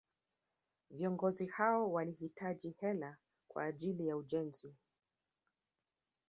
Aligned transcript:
Viongozi 0.89 1.45
hao 1.45 1.91
walihitaji 1.91 2.75
hela 2.79 3.17
kwa 3.47 3.63
ajili 3.63 4.07
ya 4.07 4.17
ujenzi 4.17 4.75